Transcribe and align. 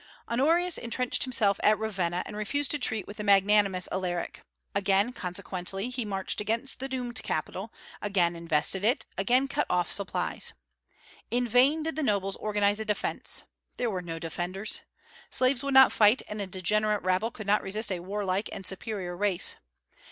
Honorius 0.27 0.79
intrenched 0.79 1.25
himself 1.25 1.59
at 1.61 1.77
Ravenna, 1.77 2.23
and 2.25 2.35
refused 2.35 2.71
to 2.71 2.79
treat 2.79 3.05
with 3.05 3.17
the 3.17 3.23
magnanimous 3.23 3.87
Alaric. 3.91 4.41
Again, 4.73 5.13
consequently, 5.13 5.91
he 5.91 6.05
marched 6.05 6.41
against 6.41 6.79
the 6.79 6.89
doomed 6.89 7.21
capital; 7.21 7.71
again 8.01 8.35
invested 8.35 8.83
it; 8.83 9.05
again 9.15 9.47
cut 9.47 9.67
off 9.69 9.91
supplies. 9.91 10.53
In 11.29 11.47
vain 11.47 11.83
did 11.83 11.95
the 11.95 12.01
nobles 12.01 12.35
organize 12.37 12.79
a 12.79 12.85
defence, 12.85 13.43
there 13.77 13.91
were 13.91 14.01
no 14.01 14.17
defenders. 14.17 14.81
Slaves 15.29 15.61
would 15.61 15.75
not 15.75 15.91
fight, 15.91 16.23
and 16.27 16.41
a 16.41 16.47
degenerate 16.47 17.03
rabble 17.03 17.29
could 17.29 17.45
not 17.45 17.61
resist 17.61 17.91
a 17.91 17.99
warlike 17.99 18.49
and 18.51 18.65
superior 18.65 19.15
race. 19.15 19.57